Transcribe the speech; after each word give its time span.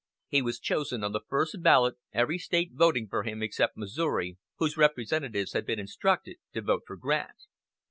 He 0.29 0.41
was 0.41 0.59
chosen 0.59 1.03
on 1.03 1.11
the 1.11 1.21
first 1.29 1.61
ballot, 1.61 1.93
every 2.11 2.39
State 2.39 2.71
voting 2.73 3.07
for 3.07 3.21
him 3.21 3.43
except 3.43 3.77
Missouri, 3.77 4.39
whose 4.55 4.75
representatives 4.75 5.53
had 5.53 5.63
been 5.63 5.77
instructed 5.77 6.37
to 6.53 6.61
vote 6.63 6.81
for 6.87 6.95
Grant. 6.97 7.37